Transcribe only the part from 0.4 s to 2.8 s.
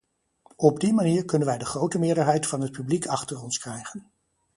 Op die manier kunnen wij de grote meerderheid van het